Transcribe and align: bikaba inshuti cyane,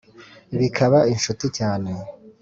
bikaba 0.59 0.99
inshuti 1.13 1.45
cyane, 1.57 1.91